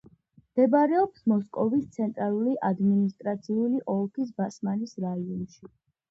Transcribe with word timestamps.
მდებარეობს 0.43 1.25
მოსკოვის 1.31 1.83
ცენტრალური 1.97 2.53
ადმინისტრაციული 2.69 3.81
ოლქის 3.97 4.31
ბასმანის 4.39 4.95
რაიონში. 5.05 5.69